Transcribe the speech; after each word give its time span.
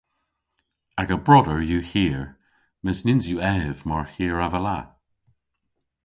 Aga 1.01 1.17
broder 1.25 1.59
yw 1.69 1.81
hir 1.91 2.21
mes 2.83 2.99
nyns 3.05 3.25
yw 3.33 3.39
ev 3.55 3.77
mar 3.87 4.05
hir 4.13 4.37
avella. 4.45 4.79